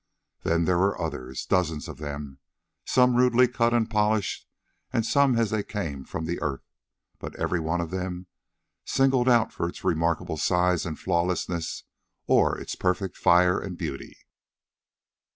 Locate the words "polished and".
3.87-5.05